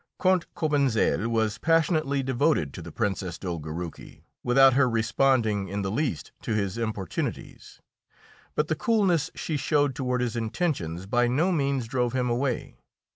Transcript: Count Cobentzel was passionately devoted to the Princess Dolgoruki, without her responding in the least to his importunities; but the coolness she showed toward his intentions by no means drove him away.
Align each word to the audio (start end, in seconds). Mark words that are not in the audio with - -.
Count 0.19 0.51
Cobentzel 0.55 1.27
was 1.29 1.59
passionately 1.59 2.23
devoted 2.23 2.73
to 2.73 2.81
the 2.81 2.91
Princess 2.91 3.37
Dolgoruki, 3.37 4.23
without 4.43 4.73
her 4.73 4.89
responding 4.89 5.67
in 5.67 5.83
the 5.83 5.91
least 5.91 6.31
to 6.41 6.55
his 6.55 6.75
importunities; 6.75 7.79
but 8.55 8.67
the 8.67 8.73
coolness 8.73 9.29
she 9.35 9.57
showed 9.57 9.93
toward 9.93 10.21
his 10.21 10.35
intentions 10.35 11.05
by 11.05 11.27
no 11.27 11.51
means 11.51 11.85
drove 11.87 12.13
him 12.13 12.31
away. 12.31 12.79